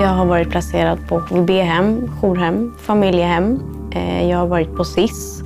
[0.00, 3.60] Jag har varit placerad på HVB-hem, jourhem, familjehem.
[3.90, 5.42] Eh, jag har varit på SIS.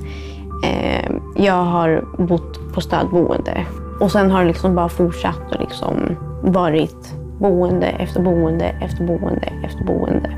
[0.63, 3.65] Eh, jag har bott på stödboende.
[3.99, 9.53] Och sen har det liksom bara fortsatt och liksom varit boende efter boende efter boende
[9.63, 10.29] efter boende.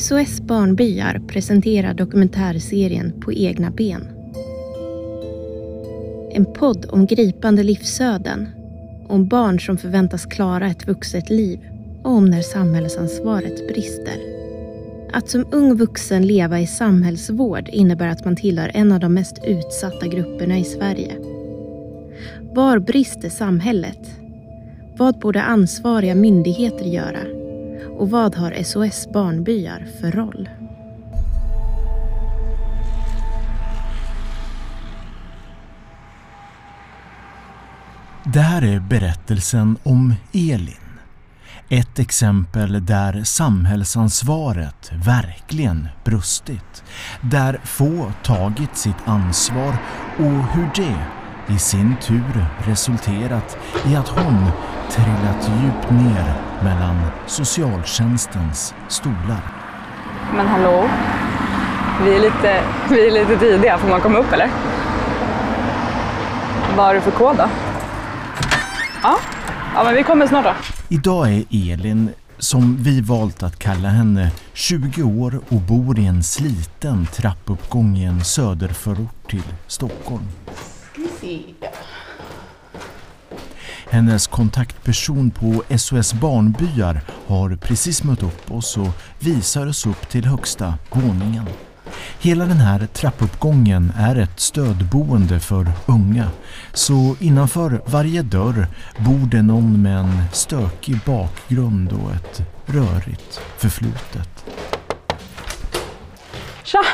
[0.00, 4.13] SOS Barnbyar presenterar dokumentärserien På egna ben.
[6.36, 8.48] En podd om gripande livsöden,
[9.08, 11.60] om barn som förväntas klara ett vuxet liv
[12.02, 14.14] och om när samhällsansvaret brister.
[15.12, 19.38] Att som ung vuxen leva i samhällsvård innebär att man tillhör en av de mest
[19.46, 21.16] utsatta grupperna i Sverige.
[22.54, 24.10] Var brister samhället?
[24.96, 27.22] Vad borde ansvariga myndigheter göra?
[27.98, 30.48] Och vad har SOS Barnbyar för roll?
[38.26, 40.98] Det här är berättelsen om Elin.
[41.68, 46.84] Ett exempel där samhällsansvaret verkligen brustit.
[47.20, 49.76] Där få tagit sitt ansvar
[50.16, 50.96] och hur det
[51.54, 54.46] i sin tur resulterat i att hon
[54.90, 59.40] trillat djupt ner mellan socialtjänstens stolar.
[60.34, 60.88] Men hallå?
[62.04, 63.78] Vi är lite, vi är lite tidiga.
[63.78, 64.50] Får man komma upp eller?
[66.76, 67.48] Vad har du för kod då?
[69.04, 69.18] Ja,
[69.74, 70.54] ja men vi kommer snart då.
[70.88, 76.22] Idag är Elin, som vi valt att kalla henne, 20 år och bor i en
[76.22, 80.28] sliten trappuppgång i en söderförort till Stockholm.
[83.90, 90.24] Hennes kontaktperson på SOS Barnbyar har precis mött upp oss och visar oss upp till
[90.24, 91.46] högsta våningen.
[92.20, 96.28] Hela den här trappuppgången är ett stödboende för unga.
[96.72, 98.66] Så innanför varje dörr
[98.98, 104.44] bor det någon med en stökig bakgrund och ett rörigt förflutet.
[106.64, 106.84] Tja!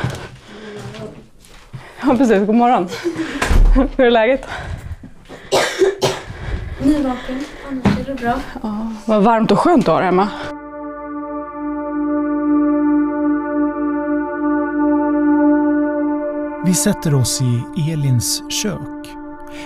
[2.02, 2.88] Ja precis, god morgon.
[3.96, 4.46] Hur är läget?
[6.82, 8.34] Nyvaken, annars är det bra.
[8.62, 10.28] Ja, vad varmt och skönt du har hemma.
[16.70, 17.42] Vi sätter oss
[17.76, 19.08] i Elins kök.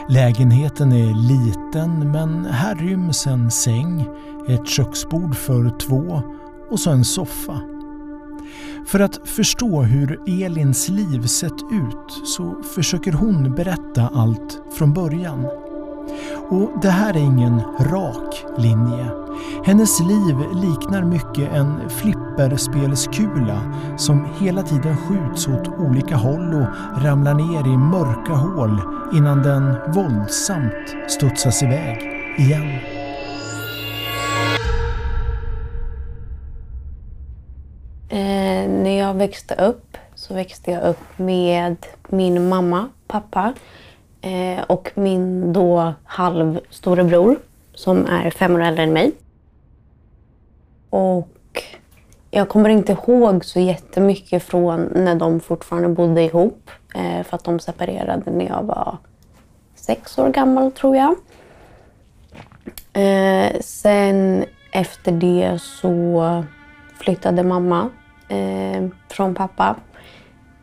[0.08, 4.06] Lägenheten är liten men här ryms en säng,
[4.48, 6.22] ett köksbord för två
[6.70, 7.60] och så en soffa.
[8.86, 15.46] För att förstå hur Elins liv sett ut så försöker hon berätta allt från början.
[16.50, 19.10] Och det här är ingen rak linje.
[19.64, 27.34] Hennes liv liknar mycket en flipperspelskula som hela tiden skjuts åt olika håll och ramlar
[27.34, 28.80] ner i mörka hål
[29.14, 31.98] innan den våldsamt studsas iväg
[32.38, 32.78] igen.
[38.08, 41.76] Eh, när jag växte upp så växte jag upp med
[42.08, 43.54] min mamma, pappa
[44.24, 47.36] eh, och min då halvstorebror
[47.74, 49.12] som är fem år äldre än mig.
[50.90, 51.28] Och
[52.30, 56.70] jag kommer inte ihåg så jättemycket från när de fortfarande bodde ihop.
[56.94, 58.98] Eh, för att de separerade när jag var
[59.74, 61.16] sex år gammal tror jag.
[62.92, 66.44] Eh, sen efter det så
[66.94, 67.90] flyttade mamma
[68.28, 69.76] eh, från pappa.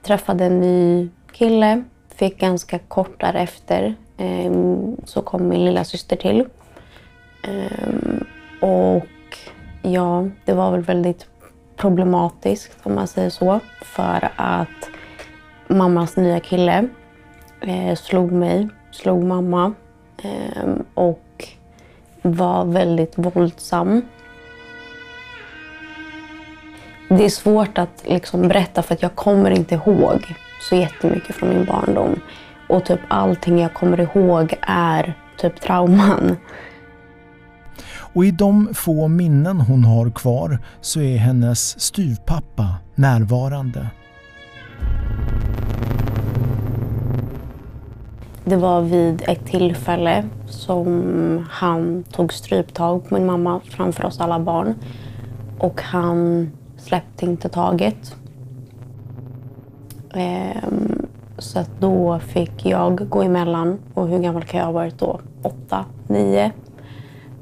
[0.02, 1.84] Träffade en ny kille.
[2.22, 4.52] Fick ganska kort därefter eh,
[5.06, 6.46] så kom min lilla syster till.
[7.44, 8.26] Ehm,
[8.62, 9.38] och
[9.82, 11.28] ja, det var väl väldigt
[11.76, 13.60] problematiskt om man säger så.
[13.82, 14.90] För att
[15.68, 16.88] mammas nya kille
[17.62, 19.74] eh, slog mig, slog mamma
[20.24, 21.48] eh, och
[22.22, 24.02] var väldigt våldsam.
[27.10, 30.36] Det är svårt att liksom berätta för att jag kommer inte ihåg
[30.70, 32.20] så jättemycket från min barndom.
[32.70, 36.38] Och typ allting jag kommer ihåg är typ trauman.
[38.14, 43.88] Och i de få minnen hon har kvar så är hennes styvpappa närvarande.
[48.46, 54.40] Det var vid ett tillfälle som han tog stryptag på min mamma framför oss alla
[54.40, 54.76] barn.
[55.60, 58.16] Och han släppte inte taget.
[60.14, 61.06] Ehm,
[61.38, 63.80] så att då fick jag gå emellan.
[63.94, 65.20] Och hur gammal kan jag ha varit då?
[65.42, 66.52] Åtta, nio.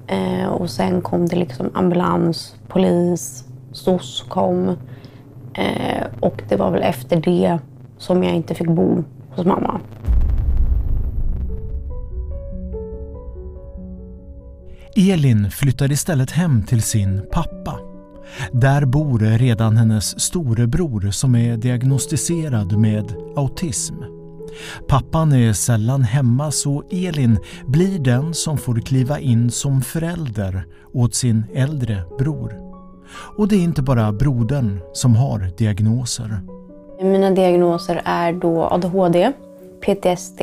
[0.08, 4.78] Ehm, och sen kom det liksom ambulans, polis, SOS kom.
[5.54, 7.60] Ehm, och det var väl efter det
[7.98, 9.80] som jag inte fick bo hos mamma.
[14.96, 17.89] Elin flyttade istället hem till sin pappa.
[18.52, 23.96] Där bor redan hennes storebror som är diagnostiserad med autism.
[24.88, 30.64] Pappan är sällan hemma så Elin blir den som får kliva in som förälder
[30.94, 32.54] åt sin äldre bror.
[33.38, 36.42] Och det är inte bara brodern som har diagnoser.
[37.02, 39.32] Mina diagnoser är då ADHD,
[39.82, 40.42] PTSD,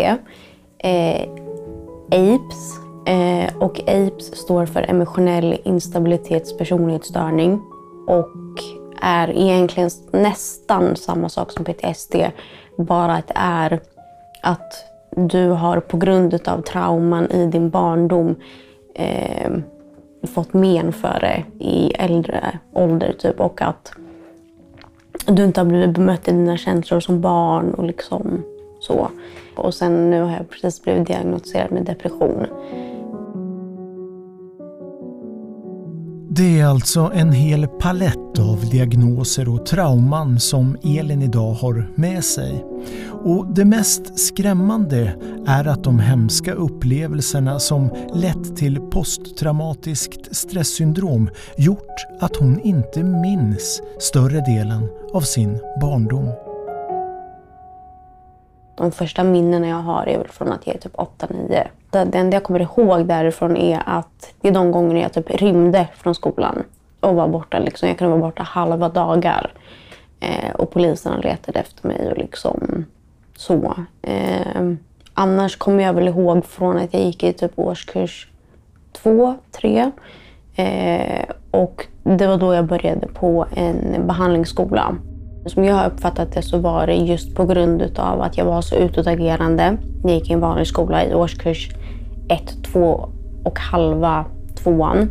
[0.78, 1.22] eh,
[2.06, 2.72] APES
[3.06, 7.60] eh, och APES står för emotionell instabilitets personlighetsstörning
[8.06, 8.62] och
[9.02, 12.14] är egentligen nästan samma sak som PTSD,
[12.78, 13.80] bara att det är
[14.42, 18.34] att du har på grund av trauman i din barndom
[18.94, 19.50] eh,
[20.22, 23.92] fått men för det i äldre ålder typ och att
[25.26, 28.42] du inte har blivit bemött i dina känslor som barn och liksom
[28.80, 29.08] så.
[29.56, 32.46] Och sen nu har jag precis blivit diagnostiserad med depression.
[36.36, 42.24] Det är alltså en hel palett av diagnoser och trauman som Elin idag har med
[42.24, 42.64] sig.
[43.24, 45.16] Och det mest skrämmande
[45.46, 53.82] är att de hemska upplevelserna som lett till posttraumatiskt stresssyndrom gjort att hon inte minns
[53.98, 56.30] större delen av sin barndom.
[58.76, 61.66] De första minnena jag har är väl från att jag är typ 8-9.
[62.04, 65.88] Det enda jag kommer ihåg därifrån är att det är de gånger jag typ rymde
[65.96, 66.62] från skolan
[67.00, 67.58] och var borta.
[67.58, 67.88] Liksom.
[67.88, 69.52] Jag kunde vara borta halva dagar.
[70.20, 72.84] Eh, och poliserna letade efter mig och liksom
[73.36, 73.74] så.
[74.02, 74.72] Eh,
[75.14, 78.28] annars kommer jag väl ihåg från att jag gick i typ årskurs
[78.92, 79.90] två, tre.
[80.56, 84.96] Eh, och det var då jag började på en behandlingsskola.
[85.46, 88.62] Som jag har uppfattat det så var det just på grund av att jag var
[88.62, 89.76] så utåtagerande.
[90.04, 91.70] Jag gick i en vanlig skola i årskurs
[92.28, 93.08] ett, två
[93.44, 94.24] och halva
[94.54, 95.08] tvåan.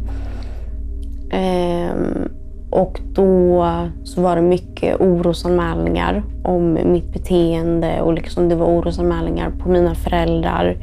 [1.31, 2.29] Ehm,
[2.69, 3.67] och då
[4.03, 9.95] så var det mycket orosanmälningar om mitt beteende och liksom det var orosanmälningar på mina
[9.95, 10.77] föräldrar.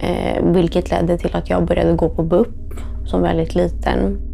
[0.00, 2.74] Eh, vilket ledde till att jag började gå på BUP
[3.04, 4.31] som väldigt liten.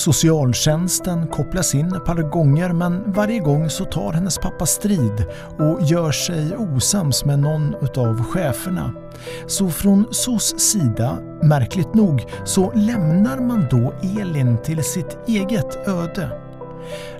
[0.00, 5.24] Socialtjänsten kopplas in ett par gånger men varje gång så tar hennes pappa strid
[5.58, 8.92] och gör sig osams med någon utav cheferna.
[9.46, 16.30] Så från SOS sida, märkligt nog, så lämnar man då Elin till sitt eget öde.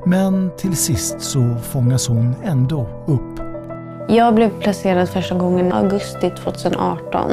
[0.06, 3.40] Men till sist så fångas hon ändå upp.
[4.08, 7.30] Jag blev placerad första gången i augusti 2018,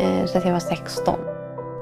[0.00, 1.35] eh, så att jag var 16.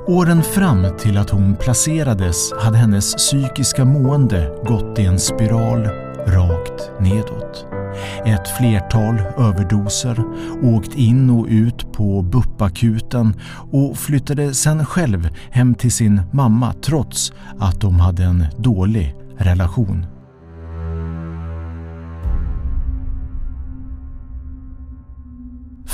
[0.06, 5.88] Åren fram till att hon placerades hade hennes psykiska mående gått i en spiral
[6.26, 7.66] rakt nedåt.
[8.24, 10.24] Ett flertal överdoser,
[10.62, 13.34] åkt in och ut på BUP-akuten
[13.72, 20.06] och flyttade sen själv hem till sin mamma trots att de hade en dålig relation.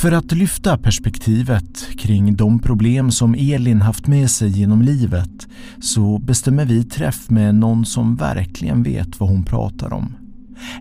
[0.00, 5.48] För att lyfta perspektivet kring de problem som Elin haft med sig genom livet
[5.80, 10.14] så bestämmer vi träff med någon som verkligen vet vad hon pratar om.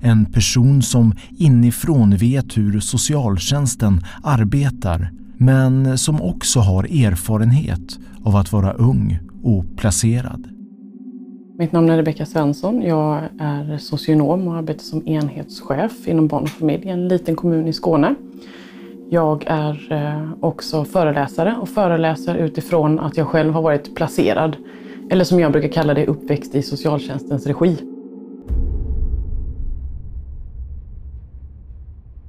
[0.01, 8.51] En person som inifrån vet hur socialtjänsten arbetar men som också har erfarenhet av att
[8.51, 10.47] vara ung och placerad.
[11.57, 12.81] Mitt namn är Rebecka Svensson.
[12.81, 17.67] Jag är socionom och arbetar som enhetschef inom barn och familj i en liten kommun
[17.67, 18.15] i Skåne.
[19.11, 24.55] Jag är eh, också föreläsare och föreläser utifrån att jag själv har varit placerad,
[25.11, 27.77] eller som jag brukar kalla det, uppväxt i socialtjänstens regi.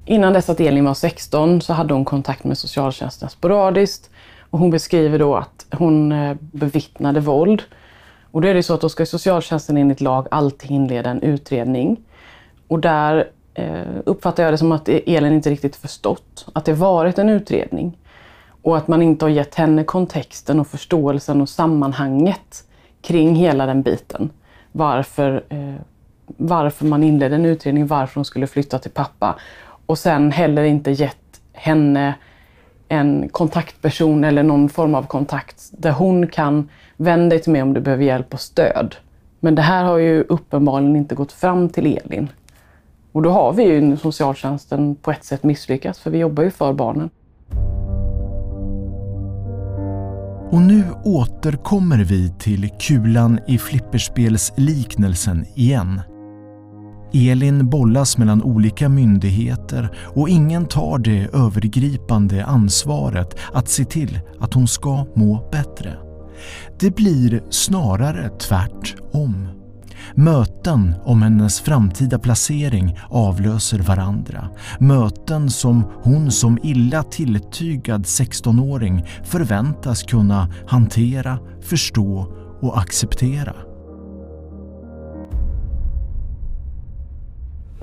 [0.06, 4.10] Innan dess att Elin var 16 så hade hon kontakt med socialtjänsten sporadiskt
[4.50, 7.62] och hon beskriver då att hon eh, bevittnade våld.
[8.30, 12.00] Och då är det så att då ska socialtjänsten enligt lag alltid inleda en utredning.
[12.68, 13.30] Och där
[13.60, 17.98] Eh, uppfattar jag det som att Elin inte riktigt förstått att det varit en utredning.
[18.62, 22.64] Och att man inte har gett henne kontexten och förståelsen och sammanhanget
[23.02, 24.30] kring hela den biten.
[24.72, 25.74] Varför, eh,
[26.26, 29.38] varför man inledde en utredning, varför hon skulle flytta till pappa.
[29.86, 32.14] Och sen heller inte gett henne
[32.88, 37.74] en kontaktperson eller någon form av kontakt där hon kan vända dig till mig om
[37.74, 38.96] du behöver hjälp och stöd.
[39.40, 42.28] Men det här har ju uppenbarligen inte gått fram till Elin.
[43.12, 46.72] Och då har vi ju socialtjänsten på ett sätt misslyckats, för vi jobbar ju för
[46.72, 47.10] barnen.
[50.50, 56.00] Och nu återkommer vi till kulan i flipperspelsliknelsen igen.
[57.12, 64.54] Elin bollas mellan olika myndigheter och ingen tar det övergripande ansvaret att se till att
[64.54, 65.96] hon ska må bättre.
[66.80, 69.59] Det blir snarare tvärtom.
[70.14, 74.48] Möten om hennes framtida placering avlöser varandra.
[74.80, 82.26] Möten som hon som illa tilltygad 16-åring förväntas kunna hantera, förstå
[82.60, 83.54] och acceptera.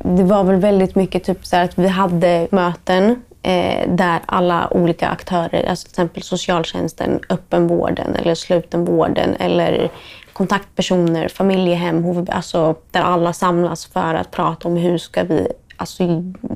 [0.04, 5.08] Det var väl väldigt mycket typ så att vi hade möten eh, där alla olika
[5.08, 9.92] aktörer, alltså till exempel socialtjänsten, öppenvården eller slutenvården eller
[10.38, 16.03] kontaktpersoner, familjehem, HVB, alltså där alla samlas för att prata om hur ska vi alltså,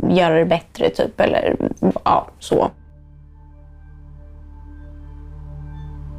[0.10, 1.56] göra det bättre, typ, eller
[2.06, 2.72] ja, så.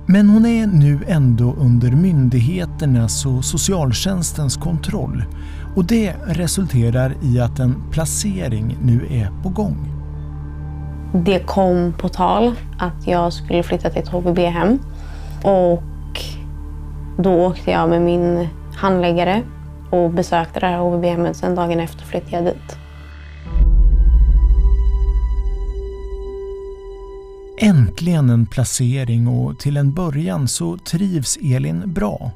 [0.07, 5.25] Men hon är nu ändå under myndigheternas och socialtjänstens kontroll
[5.77, 9.89] och det resulterar i att en placering nu är på gång.
[11.15, 14.79] Det kom på tal att jag skulle flytta till ett HVB-hem
[15.45, 15.83] och
[17.17, 19.43] då åkte jag med min handläggare
[19.91, 21.37] och besökte det här HVB-hemmet.
[21.37, 22.77] Sen dagen efter flyttade jag dit.
[27.59, 32.31] Äntligen en placering och till en början så trivs Elin bra.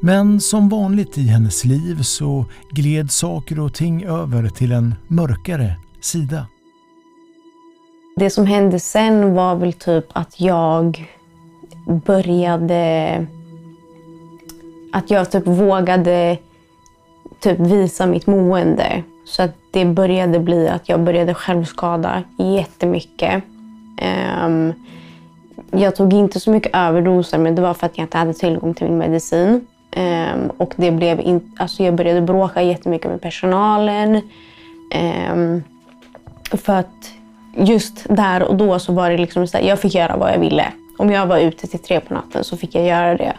[0.00, 5.76] Men som vanligt i hennes liv så gled saker och ting över till en mörkare
[6.00, 6.46] sida.
[8.16, 11.08] Det som hände sen var väl typ att jag
[12.06, 13.26] började
[14.96, 16.38] att jag typ vågade
[17.40, 19.02] typ visa mitt mående.
[19.24, 23.42] Så att det började bli att jag började självskada jättemycket.
[24.44, 24.72] Um,
[25.70, 28.74] jag tog inte så mycket överdoser men det var för att jag inte hade tillgång
[28.74, 29.66] till min medicin.
[29.96, 34.20] Um, och det blev in, alltså jag började bråka jättemycket med personalen.
[35.32, 35.62] Um,
[36.50, 37.12] för att
[37.56, 40.38] just där och då så var det liksom så här, jag fick göra vad jag
[40.38, 40.66] ville.
[40.98, 43.32] Om jag var ute till tre på natten så fick jag göra det.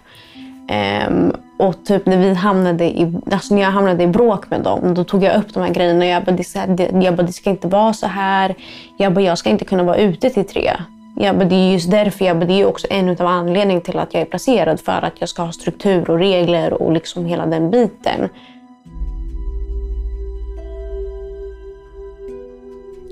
[1.08, 4.94] Um, och typ när, vi hamnade i, alltså när jag hamnade i bråk med dem,
[4.94, 6.06] då tog jag upp de här grejerna.
[6.06, 8.56] Jag bara, det, här, jag bara, det ska inte vara så här.
[8.98, 10.72] Jag bara, jag ska inte kunna vara ute till tre.
[11.16, 12.26] Jag bara, det är just därför.
[12.26, 14.80] Jag bara, det är också en av anledningarna till att jag är placerad.
[14.80, 18.30] För att jag ska ha struktur och regler och liksom hela den biten.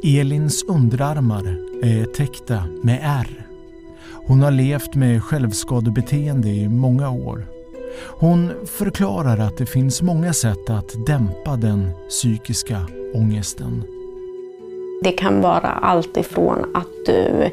[0.03, 3.45] Elins underarmar är täckta med ärr.
[4.27, 7.54] Hon har levt med självskadebeteende i många år.
[7.97, 12.77] Hon förklarar att det finns många sätt att dämpa den psykiska
[13.13, 13.83] ångesten.
[15.03, 17.49] Det kan vara allt ifrån att du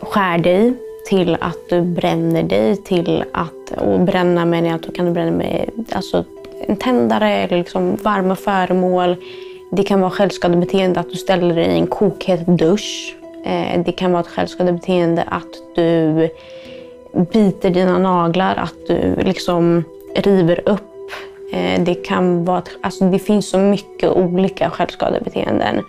[0.00, 0.74] skär dig
[1.06, 5.36] till att du bränner dig till att, och bränna menar jag att du kan bränna
[5.36, 6.24] med alltså,
[6.66, 9.16] en tändare eller liksom varma föremål.
[9.70, 13.16] Det kan vara självskadebeteende att du ställer dig i en kokhet dusch.
[13.44, 16.28] Eh, det kan vara ett självskadebeteende att du
[17.14, 21.10] biter dina naglar, att du liksom river upp.
[21.52, 25.82] Eh, det, kan vara, alltså det finns så mycket olika självskadebeteenden.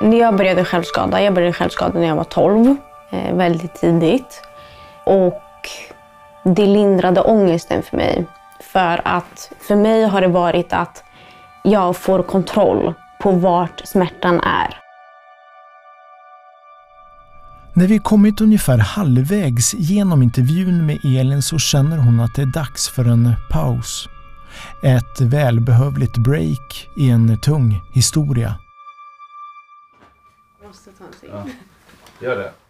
[0.00, 1.22] Jag började självskada.
[1.22, 2.76] Jag började självskada när jag var 12,
[3.10, 4.42] eh, väldigt tidigt.
[5.04, 5.42] Och
[6.42, 8.24] det lindrade ångesten för mig.
[8.76, 11.04] För att för mig har det varit att
[11.64, 14.78] jag får kontroll på vart smärtan är.
[17.74, 22.46] När vi kommit ungefär halvvägs genom intervjun med Elin så känner hon att det är
[22.46, 24.08] dags för en paus.
[24.82, 28.54] Ett välbehövligt break i en tung historia.
[30.60, 31.50] Jag måste ta en.
[32.20, 32.65] Ja, gör det.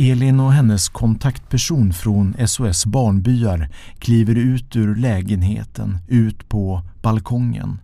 [0.00, 7.80] Elin och hennes kontaktperson från SOS Barnbyar kliver ut ur lägenheten, ut på balkongen.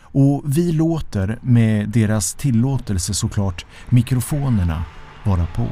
[0.00, 4.84] Och vi låter, med deras tillåtelse såklart, mikrofonerna
[5.24, 5.66] vara på.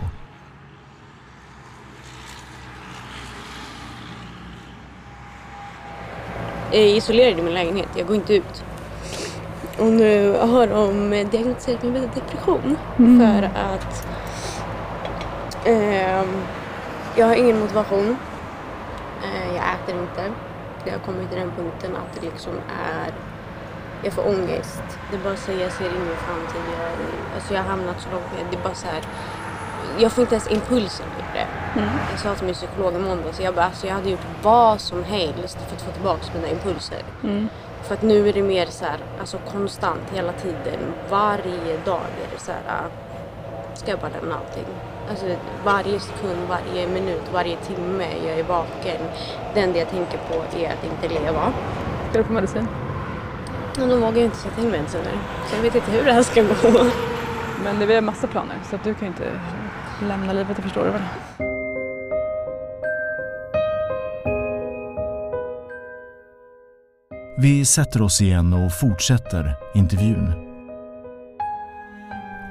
[6.73, 8.65] Jag är isolerad i min lägenhet, jag går inte ut.
[9.79, 12.77] Och nu har de diagnostiserat mig med depression.
[12.99, 13.21] Mm.
[13.21, 14.18] För att Eh,
[17.17, 18.17] jag har ingen motivation.
[19.23, 20.33] Eh, jag äter inte.
[20.85, 22.53] Det har kommit till den punkten att det liksom
[22.93, 23.13] är...
[24.03, 24.83] Jag får ångest.
[25.11, 26.63] Det är bara så jag ser ingen framtid.
[26.81, 26.91] Jag,
[27.35, 28.47] alltså jag har hamnat så långt ner.
[28.51, 29.03] Det är bara så här,
[29.99, 31.07] jag får inte ens impulsen
[31.39, 31.81] det.
[31.81, 31.91] Mm.
[32.11, 35.05] Jag sa till min psykolog i måndags, jag, bara, alltså jag hade gjort vad som
[35.05, 37.03] helst för att få tillbaka mina impulser.
[37.23, 37.49] Mm.
[37.83, 40.81] För att nu är det mer så här, alltså konstant hela tiden.
[41.11, 42.89] Varje dag är det så här
[43.75, 44.67] ska jag bara lämna allting.
[45.11, 45.27] Alltså
[45.65, 49.01] varje sekund, varje minut, varje timme jag är vaken.
[49.55, 51.53] Det enda jag tänker på är att inte leva.
[52.11, 52.69] Ska du på medicin?
[53.77, 55.13] Men de vågar ju inte sätta in mediciner.
[55.47, 56.85] Så jag vet inte hur det här ska gå.
[57.65, 59.41] Men det vi har massa planer så att du kan ju inte
[60.09, 61.03] lämna livet, det förstår du väl?
[67.41, 70.48] Vi sätter oss igen och fortsätter intervjun.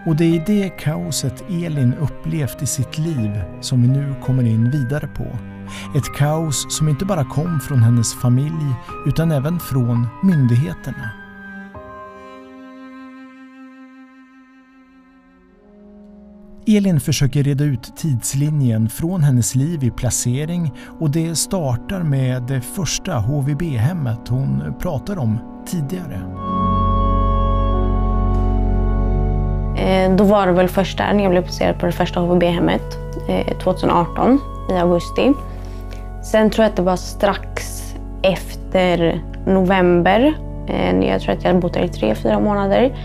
[0.08, 4.44] Och det är i det kaoset Elin upplevt i sitt liv som vi nu kommer
[4.44, 5.26] in vidare på.
[5.98, 11.12] Ett kaos som inte bara kom från hennes familj utan även från myndigheterna.
[16.68, 22.62] Elin försöker reda ut tidslinjen från hennes liv i placering och det startar med det
[22.62, 25.38] första HVB-hemmet hon pratar om
[25.68, 26.57] tidigare.
[29.78, 32.98] Eh, då var det väl först där när jag blev placerad på det första HVB-hemmet
[33.64, 35.34] 2018 eh, i augusti.
[36.24, 37.84] Sen tror jag att det var strax
[38.22, 40.34] efter november,
[40.68, 42.96] eh, jag tror att jag hade bott där i tre, fyra månader,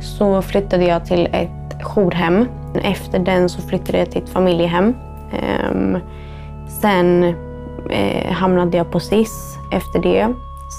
[0.00, 2.48] så flyttade jag till ett jourhem.
[2.82, 4.94] Efter den så flyttade jag till ett familjehem.
[5.32, 5.98] Ehm,
[6.80, 7.34] sen
[8.30, 10.28] hamnade jag på SIS efter det.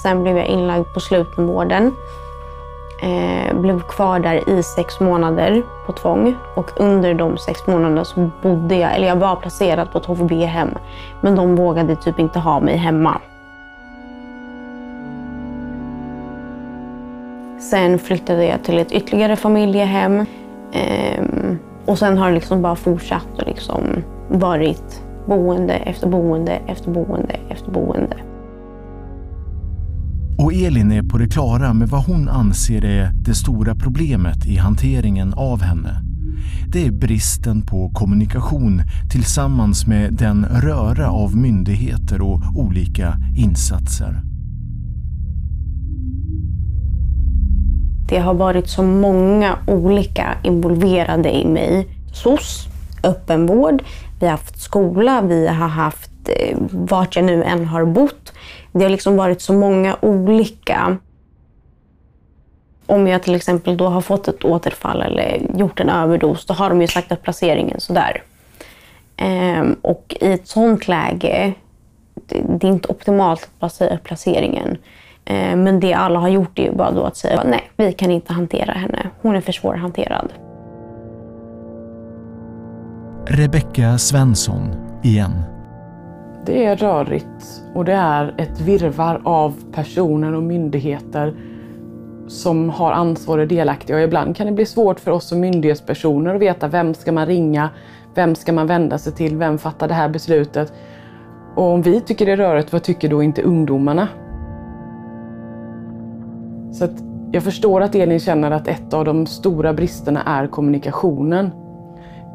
[0.02, 1.92] Sen blev jag inlagd på slutenvården.
[3.02, 6.36] Eh, blev kvar där i sex månader på tvång.
[6.56, 10.68] Och under de sex månaderna så bodde jag, eller jag var placerad på ett HVB-hem.
[11.20, 13.20] Men de vågade typ inte ha mig hemma.
[17.60, 20.26] Sen flyttade jag till ett ytterligare familjehem.
[20.72, 23.82] Ehm, och sen har det liksom bara fortsatt och liksom
[24.28, 28.16] varit boende efter boende efter boende efter boende.
[30.42, 34.56] Och Elin är på det klara med vad hon anser är det stora problemet i
[34.56, 36.00] hanteringen av henne.
[36.72, 44.22] Det är bristen på kommunikation tillsammans med den röra av myndigheter och olika insatser.
[48.08, 51.86] Det har varit så många olika involverade i mig.
[52.12, 52.68] SOS,
[53.02, 53.82] öppenvård,
[54.20, 58.32] vi har haft skola, vi har haft eh, vart jag nu än har bott.
[58.72, 60.96] Det har liksom varit så många olika.
[62.86, 66.68] Om jag till exempel då har fått ett återfall eller gjort en överdos, då har
[66.68, 68.22] de ju sagt att placeringen sådär.
[69.16, 71.52] Ehm, och i ett sånt läge,
[72.14, 74.78] det, det är inte optimalt att bara säga placeringen.
[75.24, 78.10] Ehm, men det alla har gjort är ju bara då att säga nej, vi kan
[78.10, 79.10] inte hantera henne.
[79.22, 80.32] Hon är för svårhanterad.
[83.26, 85.42] Rebecka Svensson igen.
[86.46, 91.34] Det är rörigt och det är ett virvar av personer och myndigheter
[92.28, 93.96] som har ansvar och är delaktiga.
[93.96, 97.26] Och ibland kan det bli svårt för oss som myndighetspersoner att veta vem ska man
[97.26, 97.70] ringa,
[98.14, 100.72] vem ska man vända sig till, vem fattar det här beslutet?
[101.54, 104.08] Och om vi tycker det är rörigt, vad tycker då inte ungdomarna?
[106.72, 107.02] Så att
[107.32, 111.50] jag förstår att Elin känner att ett av de stora bristerna är kommunikationen.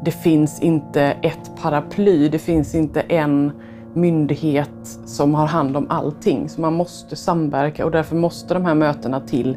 [0.04, 3.52] Det finns inte ett paraply, det finns inte en
[3.94, 6.48] myndighet som har hand om allting.
[6.48, 9.56] Så man måste samverka och därför måste de här mötena till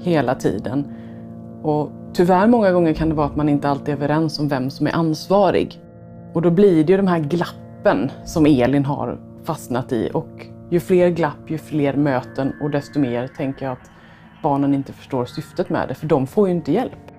[0.00, 0.84] hela tiden.
[1.62, 4.70] Och tyvärr många gånger kan det vara att man inte alltid är överens om vem
[4.70, 5.80] som är ansvarig.
[6.32, 10.10] Och då blir det ju de här glappen som Elin har fastnat i.
[10.14, 13.90] Och ju fler glapp, ju fler möten och desto mer tänker jag att
[14.42, 17.11] barnen inte förstår syftet med det, för de får ju inte hjälp.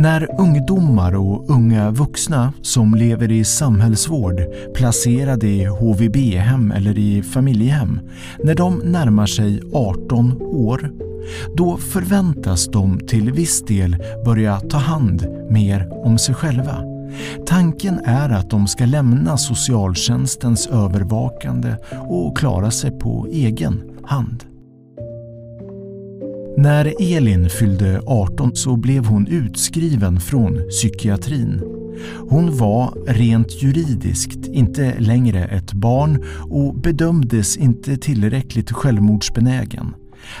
[0.00, 4.42] När ungdomar och unga vuxna som lever i samhällsvård,
[4.74, 8.00] placerade i HVB-hem eller i familjehem,
[8.44, 10.92] när de närmar sig 18 år,
[11.56, 16.84] då förväntas de till viss del börja ta hand mer om sig själva.
[17.46, 21.76] Tanken är att de ska lämna socialtjänstens övervakande
[22.08, 24.44] och klara sig på egen hand.
[26.60, 31.62] När Elin fyllde 18 så blev hon utskriven från psykiatrin.
[32.28, 39.94] Hon var rent juridiskt inte längre ett barn och bedömdes inte tillräckligt självmordsbenägen.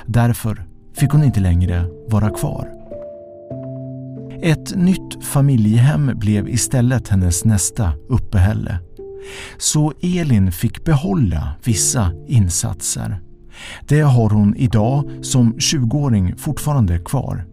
[0.06, 2.68] Därför fick hon inte längre vara kvar.
[4.42, 8.78] Ett nytt familjehem blev istället hennes nästa uppehälle.
[9.58, 13.27] Så Elin fick behålla vissa insatser.
[13.88, 17.44] Det har hon idag som 20-åring fortfarande kvar.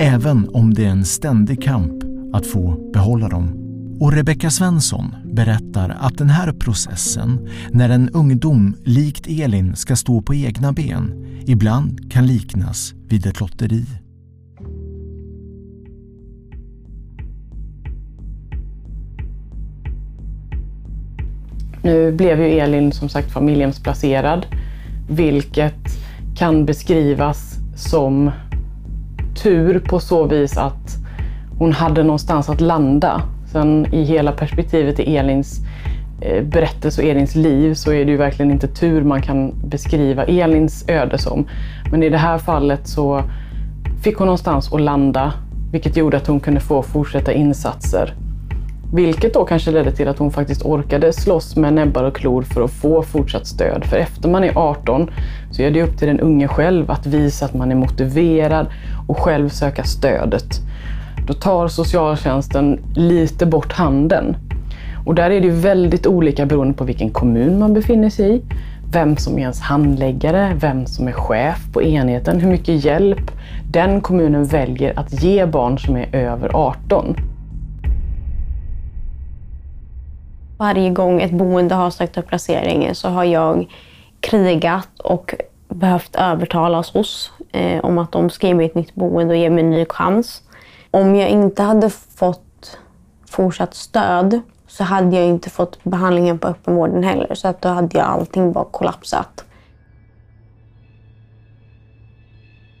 [0.00, 2.02] Även om det är en ständig kamp
[2.32, 3.68] att få behålla dem.
[4.00, 10.22] Och Rebecka Svensson berättar att den här processen, när en ungdom likt Elin ska stå
[10.22, 13.86] på egna ben, ibland kan liknas vid ett lotteri.
[21.82, 24.46] Nu blev ju Elin som sagt familjehemsplacerad
[25.08, 25.98] vilket
[26.36, 28.30] kan beskrivas som
[29.42, 30.96] tur på så vis att
[31.58, 33.22] hon hade någonstans att landa.
[33.52, 35.60] Sen i hela perspektivet i Elins
[36.20, 40.24] eh, berättelse och Elins liv så är det ju verkligen inte tur man kan beskriva
[40.24, 41.46] Elins öde som.
[41.90, 43.22] Men i det här fallet så
[44.02, 45.32] fick hon någonstans att landa,
[45.72, 48.14] vilket gjorde att hon kunde få fortsätta insatser.
[48.92, 52.62] Vilket då kanske ledde till att hon faktiskt orkade slåss med näbbar och klor för
[52.62, 53.84] att få fortsatt stöd.
[53.84, 55.10] För efter man är 18
[55.50, 58.66] så är det upp till den unge själv att visa att man är motiverad
[59.08, 60.60] och själv söka stödet.
[61.26, 64.36] Då tar socialtjänsten lite bort handen.
[65.06, 68.42] Och där är det väldigt olika beroende på vilken kommun man befinner sig i,
[68.92, 73.30] vem som är ens handläggare, vem som är chef på enheten, hur mycket hjälp
[73.70, 77.16] den kommunen väljer att ge barn som är över 18.
[80.58, 83.66] Varje gång ett boende har sökt upp placeringen så har jag
[84.20, 85.34] krigat och
[85.68, 89.50] behövt övertalas hos eh, om att de ska ge mig ett nytt boende och ge
[89.50, 90.42] mig en ny chans.
[90.90, 92.78] Om jag inte hade fått
[93.30, 97.34] fortsatt stöd så hade jag inte fått behandlingen på öppenvården heller.
[97.34, 99.44] Så att då hade jag allting bara kollapsat.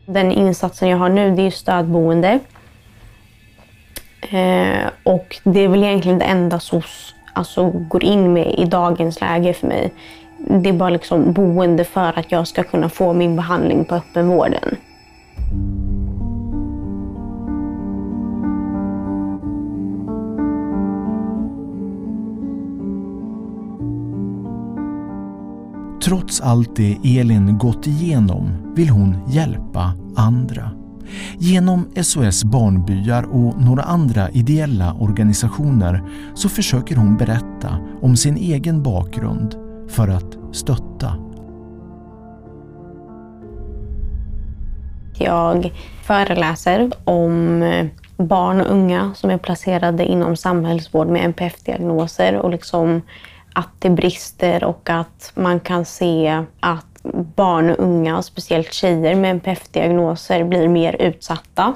[0.06, 2.38] Den insatsen jag har nu det är stödboende.
[4.20, 9.20] Eh, och det är väl egentligen det enda SOS alltså, går in med i dagens
[9.20, 9.92] läge för mig.
[10.38, 14.76] Det är bara liksom boende för att jag ska kunna få min behandling på öppenvården.
[26.04, 30.77] Trots allt det Elin gått igenom vill hon hjälpa andra.
[31.38, 36.02] Genom SOS Barnbyar och några andra ideella organisationer
[36.34, 39.54] så försöker hon berätta om sin egen bakgrund
[39.88, 41.16] för att stötta.
[45.18, 47.60] Jag föreläser om
[48.16, 53.02] barn och unga som är placerade inom samhällsvård med NPF-diagnoser och liksom
[53.52, 56.86] att det brister och att man kan se att
[57.36, 61.74] barn och unga, och speciellt tjejer med NPF-diagnoser, blir mer utsatta.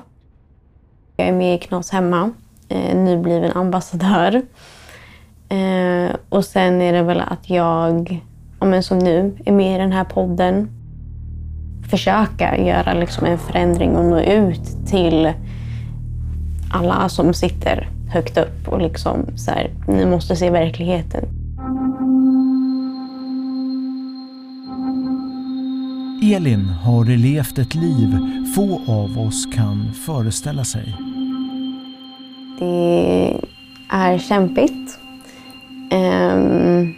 [1.17, 2.31] Jag är med i Knas hemma,
[2.69, 4.43] eh, nybliven ambassadör.
[5.49, 8.21] Eh, och sen är det väl att jag,
[8.61, 10.69] ja, som nu, är med i den här podden.
[11.91, 15.33] Försöka göra liksom en förändring och nå ut till
[16.73, 21.42] alla som sitter högt upp och liksom så här, ni måste se verkligheten.
[26.33, 28.19] Elin har levt ett liv
[28.57, 30.97] få av oss kan föreställa sig.
[32.59, 33.41] Det
[33.89, 34.99] är kämpigt.
[35.91, 36.95] Ehm,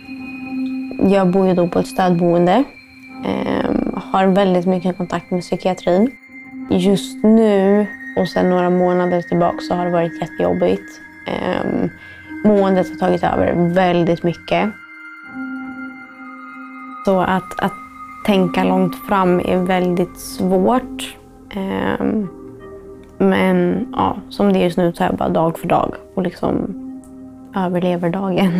[1.11, 2.65] jag bor ju då på ett stödboende.
[3.27, 6.11] Ehm, har väldigt mycket kontakt med psykiatrin.
[6.71, 11.01] Just nu och sedan några månader tillbaka så har det varit jättejobbigt.
[11.27, 11.91] Ehm,
[12.45, 14.71] måendet har tagit över väldigt mycket.
[17.05, 17.84] Så att, att
[18.25, 21.17] tänka långt fram är väldigt svårt.
[21.51, 22.29] Ehm,
[23.19, 26.23] men ja, som det är just nu så är jag bara dag för dag och
[26.23, 26.75] liksom
[27.57, 28.53] överlever dagen.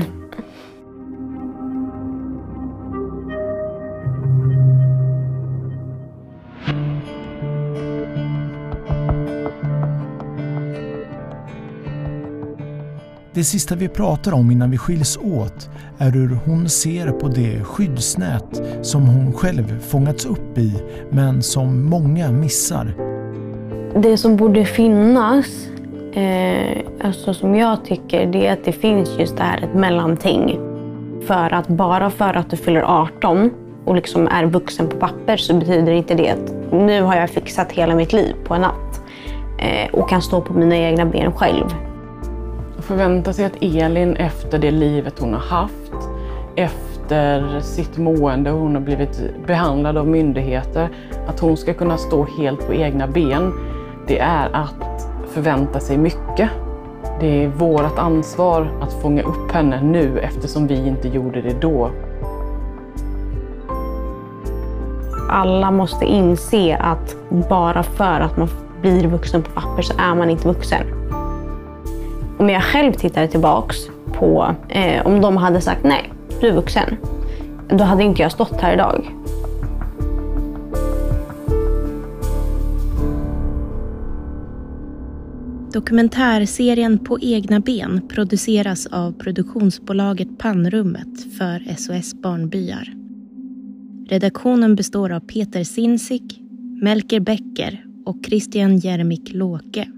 [13.35, 17.65] Det sista vi pratar om innan vi skiljs åt är hur hon ser på det
[17.65, 22.95] skyddsnät som hon själv fångats upp i men som många missar.
[23.97, 25.47] Det som borde finnas,
[26.13, 30.59] eh, alltså som jag tycker, det är att det finns just det här ett mellanting.
[31.27, 33.51] För att bara för att du fyller 18
[33.85, 37.73] och liksom är vuxen på papper så betyder inte det att nu har jag fixat
[37.73, 39.03] hela mitt liv på en natt
[39.59, 41.75] eh, och kan stå på mina egna ben själv
[42.85, 45.93] förvänta sig att Elin efter det livet hon har haft,
[46.57, 50.89] efter sitt mående och hon har blivit behandlad av myndigheter,
[51.27, 53.53] att hon ska kunna stå helt på egna ben,
[54.07, 56.51] det är att förvänta sig mycket.
[57.21, 61.91] Det är vårt ansvar att fånga upp henne nu eftersom vi inte gjorde det då.
[65.31, 67.17] Alla måste inse att
[67.49, 68.49] bara för att man
[68.81, 71.04] blir vuxen på papper så är man inte vuxen.
[72.45, 73.77] Om jag själv tittade tillbaks
[74.13, 76.97] på eh, om de hade sagt nej, du är vuxen.
[77.69, 79.11] Då hade inte jag stått här idag.
[85.73, 92.89] Dokumentärserien På egna ben produceras av produktionsbolaget Pannrummet för SOS Barnbyar.
[94.09, 96.41] Redaktionen består av Peter Sinsik,
[96.83, 99.94] Melker Becker och Christian Jermik Låke.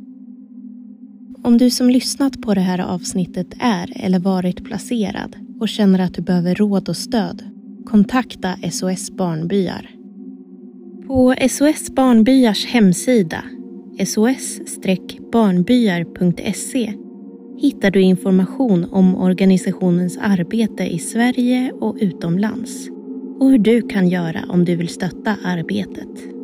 [1.46, 6.14] Om du som lyssnat på det här avsnittet är eller varit placerad och känner att
[6.14, 7.42] du behöver råd och stöd,
[7.84, 9.90] kontakta SOS Barnbyar.
[11.06, 13.44] På SOS Barnbyars hemsida,
[14.06, 16.92] sos-barnbyar.se,
[17.58, 22.88] hittar du information om organisationens arbete i Sverige och utomlands
[23.40, 26.35] och hur du kan göra om du vill stötta arbetet.